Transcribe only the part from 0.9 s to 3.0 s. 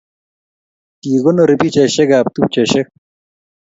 Kikonorii pichaishek ab tupcheshek